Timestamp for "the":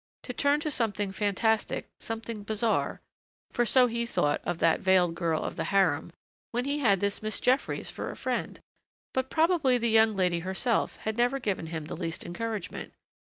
5.57-5.65, 9.77-9.91, 11.85-11.95